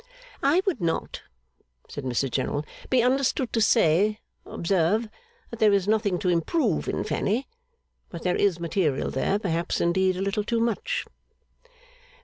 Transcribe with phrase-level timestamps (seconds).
[0.41, 1.21] 'I would not,'
[1.87, 5.07] said Mrs General, 'be understood to say, observe,
[5.51, 7.47] that there is nothing to improve in Fanny.
[8.09, 11.05] But there is material there perhaps, indeed, a little too much.